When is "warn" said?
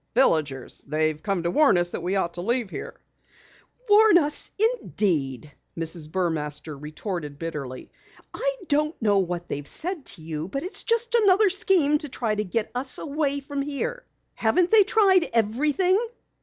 1.51-1.77, 3.87-4.17